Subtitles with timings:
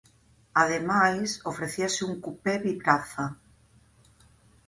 [0.63, 3.25] Ademais ofrecíase un cupé bipraza.